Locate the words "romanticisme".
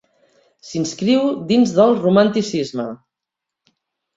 1.99-2.87